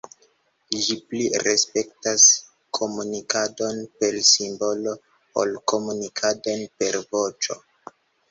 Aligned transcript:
Ĝi 0.85 0.93
pli 1.09 1.25
respektas 1.47 2.23
komunikadon 2.77 3.83
per 3.99 4.17
simbolo 4.29 4.95
ol 5.43 5.53
komunikadon 5.73 6.67
per 6.81 6.99
voĉo. 7.15 7.61